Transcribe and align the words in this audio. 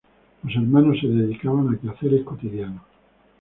Los 0.41 0.55
hermanos 0.55 0.97
se 0.99 1.05
dedicaban 1.05 1.69
a 1.69 1.77
quehaceres 1.79 2.23
cotidianos. 2.23 2.81